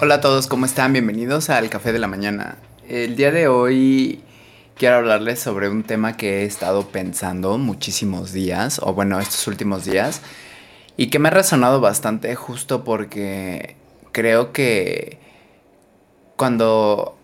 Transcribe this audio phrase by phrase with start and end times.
[0.00, 0.92] Hola a todos, ¿cómo están?
[0.92, 2.58] Bienvenidos al Café de la Mañana.
[2.88, 4.22] El día de hoy
[4.76, 9.84] quiero hablarles sobre un tema que he estado pensando muchísimos días, o bueno, estos últimos
[9.84, 10.22] días,
[10.96, 13.74] y que me ha resonado bastante justo porque
[14.12, 15.18] creo que
[16.36, 17.18] cuando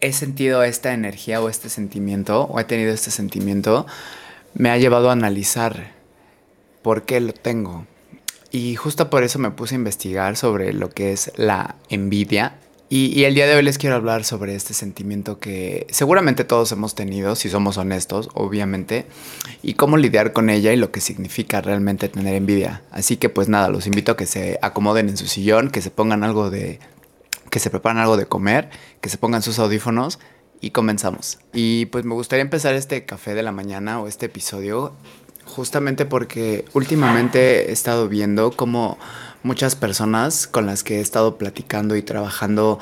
[0.00, 3.86] he sentido esta energía o este sentimiento, o he tenido este sentimiento,
[4.54, 5.92] me ha llevado a analizar
[6.80, 7.84] por qué lo tengo.
[8.54, 12.54] Y justo por eso me puse a investigar sobre lo que es la envidia.
[12.88, 16.94] Y, el día de hoy les quiero hablar sobre este sentimiento que seguramente todos hemos
[16.94, 19.06] tenido, si somos honestos, obviamente,
[19.64, 22.82] y cómo lidiar con ella y lo que significa realmente tener envidia.
[22.92, 25.90] Así que pues nada, los invito a que se acomoden en su sillón, que se
[25.90, 26.78] pongan algo de
[27.50, 30.20] que se preparen algo de comer, que se pongan sus audífonos
[30.60, 31.40] y comenzamos.
[31.52, 34.94] Y pues me gustaría empezar este café de la mañana o este episodio
[35.46, 38.98] justamente porque últimamente he estado viendo como
[39.42, 42.78] muchas personas con las que he estado platicando y trabajando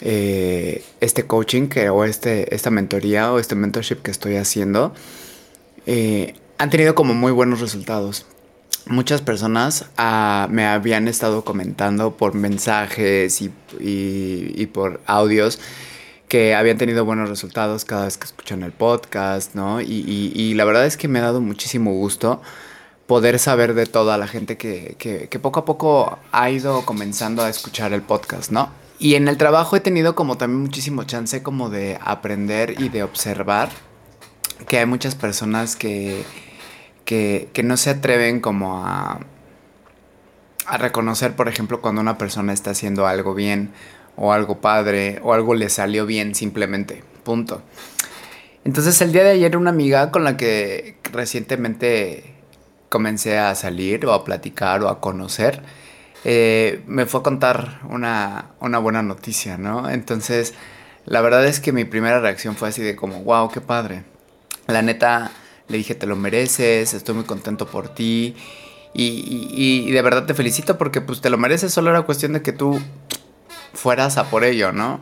[0.00, 4.94] eh, este coaching o este, esta mentoría o este mentorship que estoy haciendo
[5.86, 8.26] eh, han tenido como muy buenos resultados.
[8.86, 15.58] Muchas personas ah, me habían estado comentando por mensajes y, por audios
[16.30, 19.80] que habían tenido buenos resultados cada vez que escuchan el podcast, ¿no?
[19.80, 22.40] Y, la verdad es que me ha dado muchísimo gusto
[23.08, 27.48] poder saber de toda la gente que, que, poco a poco ha ido comenzando a
[27.48, 28.70] escuchar el podcast, ¿no?
[29.00, 33.02] Y en el trabajo he tenido como también muchísimo chance como de aprender y de
[33.02, 33.68] observar
[34.68, 36.24] que hay muchas personas que
[37.04, 39.18] que, no se atreven como a,
[40.66, 43.72] a reconocer, por ejemplo, cuando una persona está haciendo algo bien
[44.20, 47.02] o algo padre o algo le salió bien simplemente.
[47.24, 47.62] Punto.
[48.64, 52.34] Entonces el día de ayer una amiga con la que recientemente
[52.88, 55.62] comencé a salir o a platicar o a conocer,
[56.24, 59.88] eh, me fue a contar una, una, buena noticia, ¿no?
[59.88, 60.54] Entonces
[61.06, 64.04] la verdad es que mi primera reacción fue así de como, wow, qué padre.
[64.66, 65.30] La neta,
[65.68, 68.36] le dije, te lo mereces, estoy muy contento por ti.
[68.92, 72.52] Y, de verdad te felicito porque pues te lo mereces, solo era cuestión de que
[72.52, 72.80] tú
[73.72, 75.00] fueras a por ello, ¿no?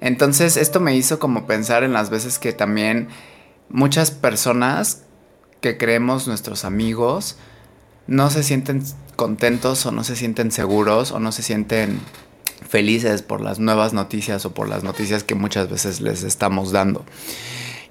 [0.00, 3.08] Entonces esto me hizo como pensar en las veces que también
[3.68, 5.02] muchas personas
[5.60, 7.36] que creemos nuestros amigos
[8.06, 8.82] no se sienten
[9.16, 12.00] contentos o no se sienten seguros o no se sienten
[12.68, 17.04] felices por las nuevas noticias o por las noticias que muchas veces les estamos dando.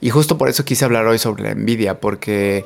[0.02, 2.66] Y justo por eso quise hablar hoy sobre la envidia, porque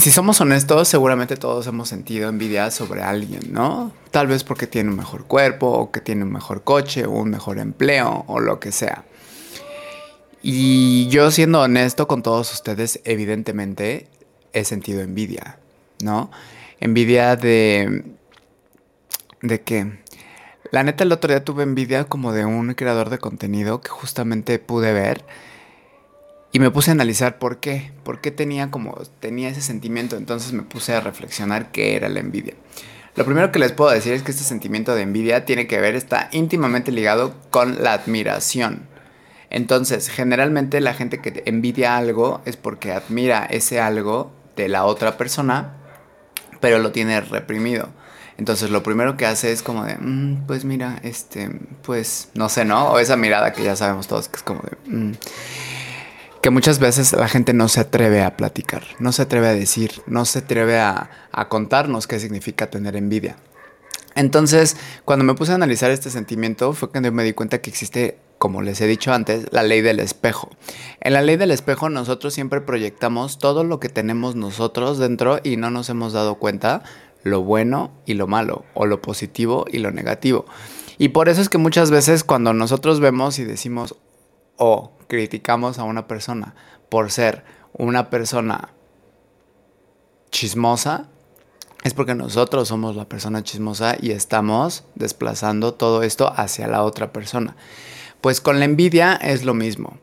[0.00, 3.92] si somos honestos, seguramente todos hemos sentido envidia sobre alguien, ¿no?
[4.10, 7.30] Tal vez porque tiene un mejor cuerpo, o que tiene un mejor coche, o un
[7.30, 9.04] mejor empleo, o lo que sea.
[10.42, 14.08] Y yo siendo honesto con todos ustedes, evidentemente
[14.52, 15.58] he sentido envidia,
[16.02, 16.30] ¿no?
[16.80, 18.04] Envidia de...
[19.42, 20.00] ¿De qué?
[20.70, 24.58] La neta, el otro día tuve envidia como de un creador de contenido que justamente
[24.58, 25.24] pude ver.
[26.52, 27.92] Y me puse a analizar por qué.
[28.02, 28.94] Por qué tenía como.
[29.20, 30.16] tenía ese sentimiento.
[30.16, 32.54] Entonces me puse a reflexionar qué era la envidia.
[33.16, 35.96] Lo primero que les puedo decir es que este sentimiento de envidia tiene que ver,
[35.96, 38.88] está íntimamente ligado con la admiración.
[39.50, 45.16] Entonces, generalmente la gente que envidia algo es porque admira ese algo de la otra
[45.16, 45.74] persona,
[46.60, 47.88] pero lo tiene reprimido.
[48.38, 51.50] Entonces lo primero que hace es como de, mm, pues mira, este,
[51.82, 52.92] pues no sé, ¿no?
[52.92, 54.90] O esa mirada que ya sabemos todos que es como de...
[54.90, 55.12] Mm",
[56.40, 59.92] que muchas veces la gente no se atreve a platicar, no se atreve a decir,
[60.06, 61.10] no se atreve a,
[61.48, 63.36] contarnos qué significa tener envidia.
[64.14, 68.18] Entonces, cuando me puse a analizar este sentimiento, fue cuando me di cuenta que existe,
[68.38, 70.50] como les he dicho antes, la ley del espejo.
[71.00, 75.56] En la ley del espejo nosotros siempre proyectamos todo lo que tenemos nosotros dentro y
[75.56, 76.82] no nos hemos dado cuenta
[77.22, 80.46] lo bueno y lo malo, o lo positivo y lo negativo.
[80.98, 83.96] Y por eso es que muchas veces cuando nosotros vemos y decimos
[84.62, 86.54] o criticamos a una persona
[86.90, 88.68] por ser una persona
[90.30, 91.08] chismosa,
[91.82, 97.10] es porque nosotros somos la persona chismosa y estamos desplazando todo esto hacia la otra
[97.10, 97.56] persona.
[98.20, 99.98] Pues con la envidia es lo mismo.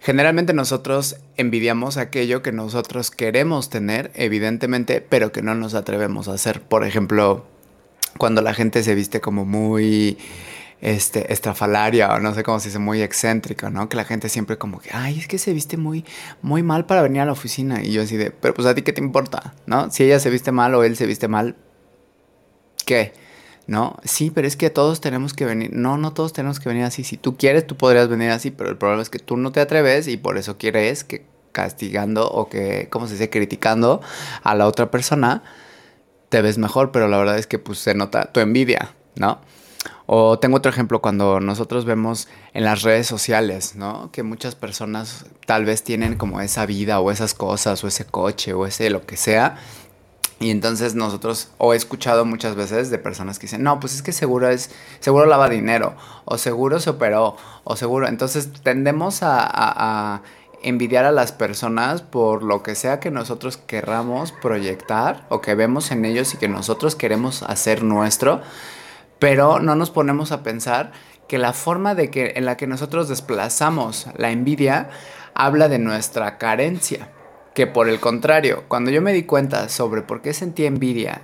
[0.00, 6.32] Generalmente nosotros envidiamos aquello que nosotros queremos tener, evidentemente, pero que no nos atrevemos a
[6.32, 6.62] hacer.
[6.62, 7.44] Por ejemplo,
[8.16, 10.16] cuando la gente se viste como muy
[10.82, 13.88] este, estrafalaria o no sé cómo se dice, muy excéntrica, ¿no?
[13.88, 16.04] Que la gente siempre como que, ay, es que se viste muy,
[16.42, 17.82] muy mal para venir a la oficina.
[17.82, 19.90] Y yo así de, pero pues a ti qué te importa, ¿no?
[19.90, 21.56] Si ella se viste mal o él se viste mal,
[22.84, 23.14] ¿qué?
[23.68, 23.96] ¿no?
[24.02, 25.70] Sí, pero es que todos tenemos que venir.
[25.72, 27.04] No, no todos tenemos que venir así.
[27.04, 29.60] Si tú quieres, tú podrías venir así, pero el problema es que tú no te
[29.60, 34.00] atreves y por eso quieres que castigando o que, ¿cómo se dice?, criticando
[34.42, 35.44] a la otra persona,
[36.28, 39.40] te ves mejor, pero la verdad es que pues se nota tu envidia, ¿no?
[40.14, 44.12] O tengo otro ejemplo cuando nosotros vemos en las redes sociales, ¿no?
[44.12, 48.52] Que muchas personas tal vez tienen como esa vida o esas cosas o ese coche
[48.52, 49.56] o ese lo que sea.
[50.38, 54.02] Y entonces nosotros, o he escuchado muchas veces de personas que dicen, no, pues es
[54.02, 54.70] que seguro es,
[55.00, 55.94] seguro lava dinero,
[56.26, 58.06] o seguro se operó, o seguro.
[58.06, 60.22] Entonces tendemos a, a, a
[60.62, 65.90] envidiar a las personas por lo que sea que nosotros querramos proyectar o que vemos
[65.90, 68.42] en ellos y que nosotros queremos hacer nuestro
[69.22, 70.90] pero no nos ponemos a pensar
[71.28, 74.90] que la forma de que, en la que nosotros desplazamos la envidia
[75.32, 77.08] habla de nuestra carencia.
[77.54, 81.22] Que por el contrario, cuando yo me di cuenta sobre por qué sentía envidia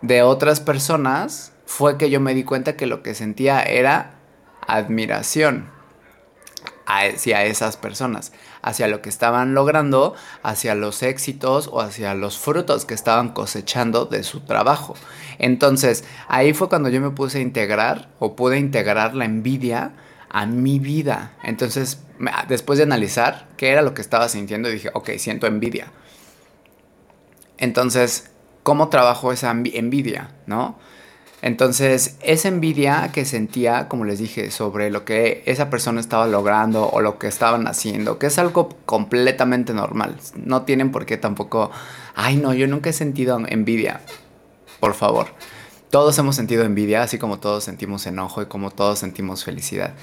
[0.00, 4.14] de otras personas, fue que yo me di cuenta que lo que sentía era
[4.66, 5.77] admiración
[6.88, 8.32] hacia esas personas,
[8.62, 14.06] hacia lo que estaban logrando, hacia los éxitos o hacia los frutos que estaban cosechando
[14.06, 14.94] de su trabajo.
[15.38, 19.92] Entonces, ahí fue cuando yo me puse a integrar o pude integrar la envidia
[20.30, 21.32] a mi vida.
[21.42, 22.00] Entonces,
[22.48, 25.92] después de analizar qué era lo que estaba sintiendo, dije, ok, siento envidia.
[27.58, 28.30] Entonces,
[28.62, 30.30] ¿cómo trabajo esa envidia?
[30.46, 30.78] ¿No?
[31.40, 36.88] Entonces, esa envidia que sentía, como les dije, sobre lo que esa persona estaba logrando
[36.88, 40.16] o lo que estaban haciendo, que es algo completamente normal.
[40.34, 41.70] No tienen por qué tampoco,
[42.16, 44.00] ay no, yo nunca he sentido envidia.
[44.80, 45.28] Por favor.
[45.90, 49.94] Todos hemos sentido envidia, así como todos sentimos enojo y como todos sentimos felicidad.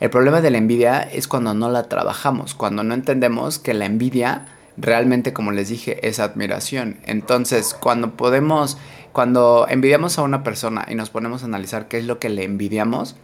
[0.00, 3.84] El problema de la envidia es cuando no la trabajamos, cuando no entendemos que la
[3.84, 6.98] envidia realmente, como les dije, es admiración.
[7.04, 8.78] Entonces, cuando podemos
[9.14, 12.42] cuando envidiamos a una persona y nos ponemos a analizar qué es lo que le
[12.42, 13.14] envidiamos,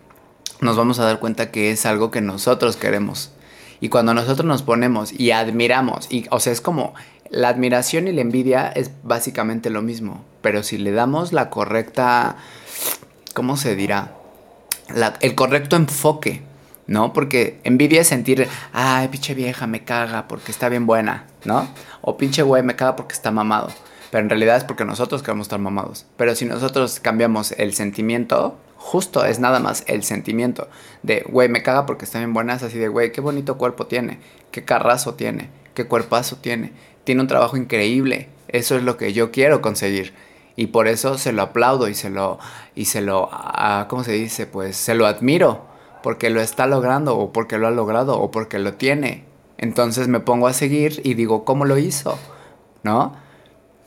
[0.60, 3.32] nos vamos a dar cuenta que es algo que nosotros queremos.
[3.80, 6.94] Y cuando nosotros nos ponemos y admiramos, y, o sea, es como
[7.28, 12.36] la admiración y la envidia es básicamente lo mismo, pero si le damos la correcta,
[13.34, 14.14] ¿cómo se dirá?
[15.20, 16.42] el correcto enfoque,
[16.86, 17.12] ¿no?
[17.12, 21.68] Porque envidia es sentir, ay, pinche vieja, me caga porque está bien buena, ¿no?
[22.00, 23.70] O pinche güey, me caga porque está mamado.
[24.10, 26.06] Pero en realidad es porque nosotros queremos estar mamados.
[26.16, 30.68] Pero si nosotros cambiamos el sentimiento, justo es nada más el sentimiento
[31.02, 34.18] de, güey, me caga porque está bien buenas, así de, güey, qué bonito cuerpo tiene,
[34.50, 36.72] qué carrazo tiene, qué cuerpazo tiene,
[37.04, 40.12] tiene un trabajo increíble, eso es lo que yo quiero conseguir.
[40.56, 42.38] Y por eso se lo aplaudo y se lo,
[42.74, 43.30] y se lo,
[43.88, 44.46] ¿cómo se dice?
[44.46, 45.64] Pues se lo admiro,
[46.02, 49.24] porque lo está logrando, o porque lo ha logrado, o porque lo tiene.
[49.58, 52.18] Entonces me pongo a seguir y digo, ¿cómo lo hizo?
[52.82, 53.14] ¿No?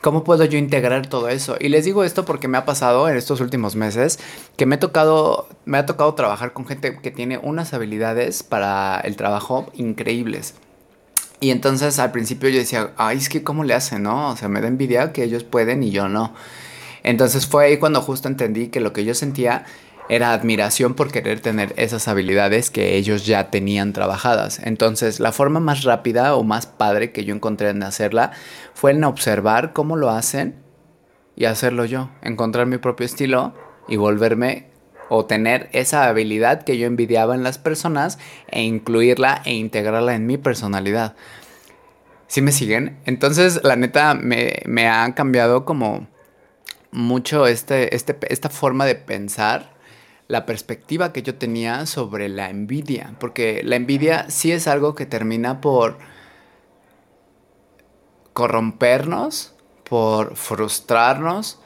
[0.04, 1.56] ¿Cómo puedo yo integrar todo eso?
[1.62, 4.20] Y les digo esto porque me ha pasado en estos últimos meses
[4.58, 9.00] que me, he tocado, me ha tocado trabajar con gente que tiene unas habilidades para
[9.00, 10.56] el trabajo increíbles.
[11.40, 14.32] Y entonces al principio yo decía, ay, es que cómo le hacen, ¿no?
[14.32, 16.34] O sea, me da envidia que ellos pueden y yo no.
[17.04, 19.66] Entonces fue ahí cuando justo entendí que lo que yo sentía
[20.10, 24.60] era admiración por querer tener esas habilidades que ellos ya tenían trabajadas.
[24.64, 28.32] Entonces, la forma más rápida o más padre que yo encontré en hacerla
[28.74, 30.56] fue en observar cómo lo hacen
[31.36, 33.54] y hacerlo yo, encontrar mi propio estilo
[33.88, 34.68] y volverme
[35.10, 40.26] o tener esa habilidad que yo envidiaba en las personas e incluirla e integrarla en
[40.26, 41.16] mi personalidad.
[42.28, 42.98] ¿Sí me siguen?
[43.06, 46.08] Entonces, la neta, me, me ha cambiado como
[46.92, 49.73] mucho este, este, esta forma de pensar
[50.28, 55.06] la perspectiva que yo tenía sobre la envidia, porque la envidia sí es algo que
[55.06, 55.98] termina por
[58.34, 59.54] corrompernos,
[59.84, 61.60] por frustrarnos,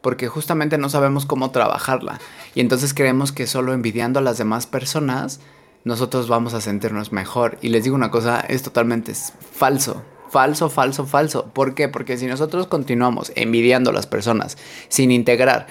[0.00, 2.20] porque justamente no sabemos cómo trabajarla.
[2.54, 5.40] Y entonces creemos que solo envidiando a las demás personas
[5.84, 7.58] nosotros vamos a sentirnos mejor.
[7.60, 10.02] Y les digo una cosa, es totalmente falso.
[10.30, 11.46] Falso, falso, falso.
[11.52, 11.88] ¿Por qué?
[11.88, 14.56] Porque si nosotros continuamos envidiando a las personas
[14.88, 15.66] sin integrar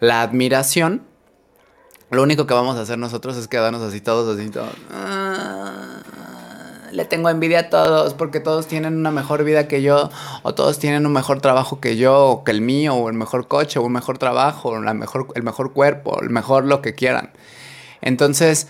[0.00, 1.02] la admiración,
[2.10, 4.74] lo único que vamos a hacer nosotros es quedarnos así todos, así todos.
[4.90, 6.00] Ah,
[6.92, 10.10] le tengo envidia a todos porque todos tienen una mejor vida que yo,
[10.42, 13.48] o todos tienen un mejor trabajo que yo, o que el mío, o el mejor
[13.48, 16.94] coche, o un mejor trabajo, o la mejor, el mejor cuerpo, el mejor lo que
[16.94, 17.32] quieran.
[18.00, 18.68] Entonces,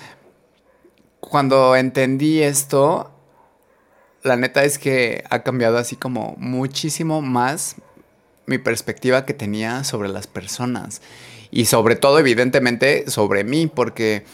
[1.20, 3.10] cuando entendí esto,
[4.22, 7.76] la neta es que ha cambiado así como muchísimo más
[8.46, 11.02] mi perspectiva que tenía sobre las personas
[11.54, 14.24] y sobre todo evidentemente sobre mí, porque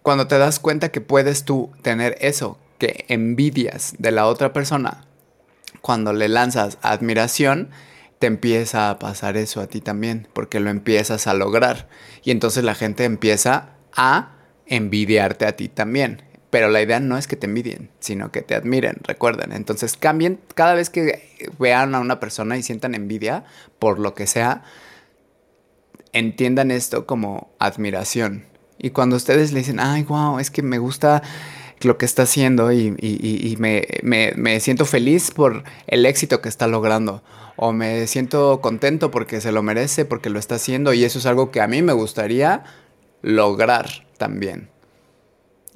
[0.00, 5.04] cuando te das cuenta que puedes tú tener eso que envidias de la otra persona,
[5.82, 7.68] cuando le lanzas admiración,
[8.18, 11.86] te empieza a pasar eso a ti también, porque lo empiezas a lograr.
[12.24, 16.22] Y entonces la gente empieza a envidiarte a ti también.
[16.48, 19.52] Pero la idea no es que te envidien, sino que te admiren, recuerden.
[19.52, 23.44] Entonces cambien cada vez que vean a una persona y sientan envidia
[23.78, 24.62] por lo que sea,
[26.12, 28.44] entiendan esto como admiración.
[28.78, 31.22] Y cuando ustedes le dicen, ay, wow, es que me gusta
[31.80, 37.22] lo que está haciendo y, me, siento feliz por el éxito que está logrando.
[37.56, 40.92] O me siento contento porque se lo merece, porque lo está haciendo.
[40.92, 42.64] Y eso es algo que a mí me gustaría
[43.22, 43.88] lograr
[44.18, 44.68] también.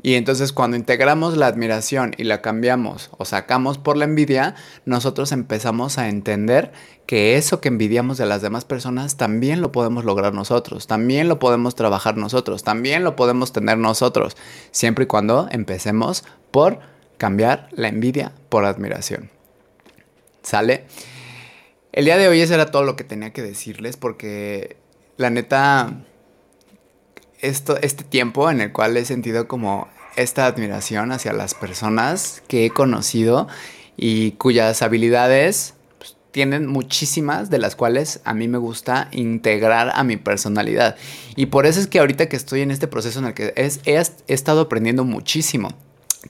[0.03, 4.55] Y entonces cuando integramos la admiración y la cambiamos o sacamos por la envidia,
[4.87, 6.73] nosotros empezamos a entender
[7.07, 11.39] que eso que envidiamos de las demás personas también lo podemos lograr nosotros, también lo
[11.39, 14.37] podemos trabajar nosotros, también lo podemos tener nosotros,
[14.71, 16.79] siempre y cuando empecemos por
[17.19, 19.31] cambiar la envidia por admiración.
[20.43, 20.87] ¿Sale?
[21.93, 24.77] El día de hoy eso era todo lo que tenía que decirles porque
[25.19, 26.05] la neta
[27.43, 32.67] esto, este tiempo en el cual he sentido como esta admiración hacia las personas que
[32.67, 33.49] he conocido
[33.97, 40.05] y cuyas habilidades pues, tienen muchísimas de las cuales a mí me gusta integrar a
[40.05, 40.97] mi personalidad.
[41.37, 44.03] Y por eso es que ahorita que estoy en este proceso en el que he
[44.33, 45.71] estado aprendiendo muchísimo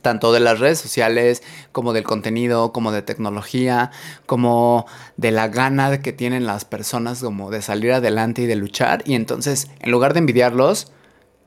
[0.02, 3.90] tanto de las redes sociales como del contenido, como de tecnología,
[4.26, 4.86] como
[5.16, 9.02] de la gana que tienen las personas como de salir adelante y de luchar.
[9.04, 10.92] Y entonces, en lugar de envidiarlos,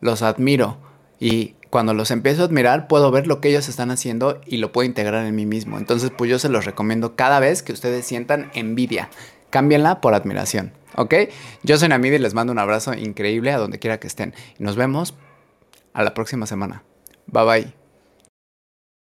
[0.03, 0.77] los admiro
[1.19, 4.71] y cuando los empiezo a admirar puedo ver lo que ellos están haciendo y lo
[4.71, 5.77] puedo integrar en mí mismo.
[5.77, 9.09] Entonces pues yo se los recomiendo cada vez que ustedes sientan envidia.
[9.49, 11.15] Cámbienla por admiración, ¿ok?
[11.63, 14.33] Yo soy Namid y les mando un abrazo increíble a donde quiera que estén.
[14.59, 15.15] Nos vemos
[15.93, 16.83] a la próxima semana.
[17.27, 17.82] Bye bye.